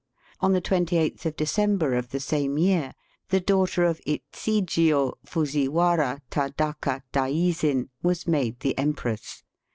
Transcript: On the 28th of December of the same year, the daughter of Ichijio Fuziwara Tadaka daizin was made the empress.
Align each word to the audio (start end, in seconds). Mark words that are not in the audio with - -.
On 0.39 0.53
the 0.53 0.63
28th 0.63 1.27
of 1.27 1.35
December 1.35 1.93
of 1.93 2.09
the 2.09 2.19
same 2.19 2.57
year, 2.57 2.95
the 3.29 3.39
daughter 3.39 3.83
of 3.83 4.01
Ichijio 4.07 5.13
Fuziwara 5.23 6.21
Tadaka 6.31 7.03
daizin 7.13 7.89
was 8.01 8.25
made 8.27 8.61
the 8.61 8.75
empress. 8.79 9.43